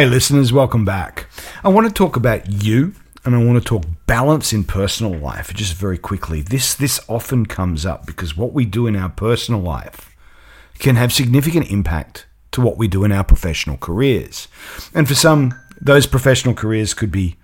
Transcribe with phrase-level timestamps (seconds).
[0.00, 1.26] Hey, listeners, welcome back.
[1.62, 5.52] I want to talk about you and I want to talk balance in personal life
[5.52, 6.40] just very quickly.
[6.40, 10.16] This this often comes up because what we do in our personal life
[10.78, 14.48] can have significant impact to what we do in our professional careers.
[14.94, 17.36] And for some, those professional careers could be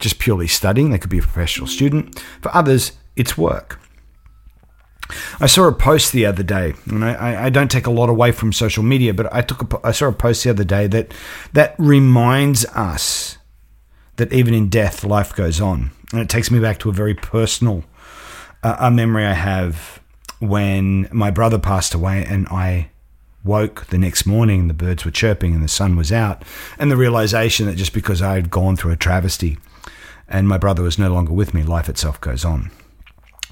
[0.00, 2.18] just purely studying, they could be a professional student.
[2.42, 3.78] For others, it's work.
[5.40, 8.32] I saw a post the other day, and I, I, don't take a lot away
[8.32, 11.12] from social media, but I took a, I saw a post the other day that
[11.52, 13.38] that reminds us
[14.16, 17.14] that even in death, life goes on, and it takes me back to a very
[17.14, 17.84] personal
[18.62, 20.00] uh, a memory I have
[20.38, 22.90] when my brother passed away, and I
[23.44, 26.42] woke the next morning, the birds were chirping and the sun was out,
[26.78, 29.58] and the realization that just because I had gone through a travesty
[30.28, 32.70] and my brother was no longer with me, life itself goes on.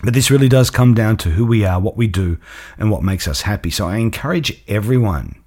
[0.02, 2.38] But this really does come down to who we are, what we do,
[2.78, 3.70] and what makes us happy.
[3.70, 5.42] So I encourage everyone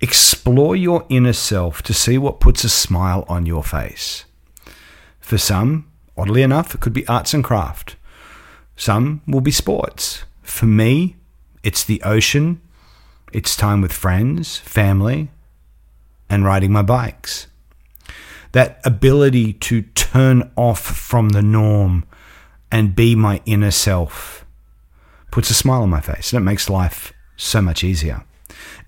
[0.00, 4.24] explore your inner self to see what puts a smile on your face.
[5.20, 7.96] For some, oddly enough, it could be arts and craft.
[8.76, 10.24] Some will be sports.
[10.42, 11.16] For me,
[11.62, 12.60] it's the ocean,
[13.32, 15.30] it's time with friends, family,
[16.30, 17.48] and riding my bikes.
[18.52, 22.04] That ability to turn off from the norm
[22.70, 24.44] and be my inner self
[25.30, 28.24] puts a smile on my face and it makes life so much easier.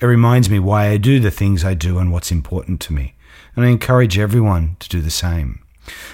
[0.00, 3.14] It reminds me why I do the things I do and what's important to me.
[3.54, 5.62] And I encourage everyone to do the same.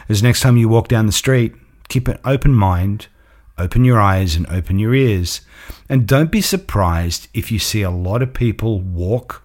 [0.08, 1.54] As next time you walk down the street,
[1.88, 3.06] keep an open mind,
[3.58, 5.42] open your eyes, and open your ears.
[5.88, 9.42] And don't be surprised if you see a lot of people walk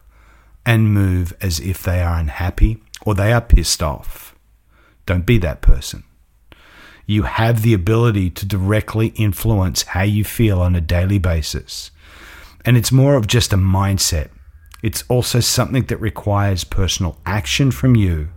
[0.66, 4.36] and move as if they are unhappy or they are pissed off.
[5.06, 6.04] Don't be that person
[7.06, 11.92] you have the ability to directly influence how you feel on a daily basis.
[12.66, 14.30] And it's more of just a mindset.
[14.84, 18.30] It's also something that requires personal action from you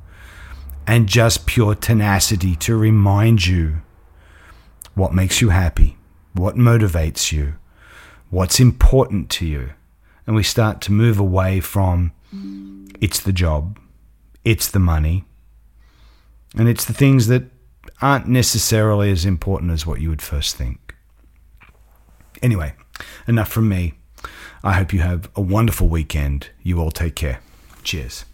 [0.87, 3.83] and just pure tenacity to remind you
[4.95, 5.97] what makes you happy,
[6.33, 7.55] what motivates you,
[8.30, 9.70] what's important to you.
[10.27, 12.13] And we start to move away from
[13.01, 13.79] it's the job,
[14.45, 15.24] it's the money,
[16.57, 17.45] and it's the things that
[18.05, 20.95] aren't necessarily as important as what you would first think.
[22.42, 22.75] Anyway,
[23.27, 23.95] enough from me.
[24.63, 26.51] I hope you have a wonderful weekend.
[26.63, 27.41] You all take care.
[27.83, 28.27] Cheers.